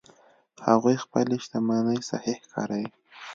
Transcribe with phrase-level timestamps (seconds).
[0.67, 2.87] هغوی خپلې شتمنۍ صحیح کاروي